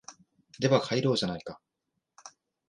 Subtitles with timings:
[0.59, 1.61] では帰ろうじゃないか